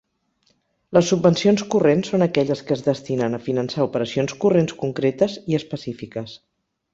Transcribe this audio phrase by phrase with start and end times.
[0.97, 6.35] Les subvencions corrents són aquelles que es destinen a finançar operacions corrents concretes i específiques.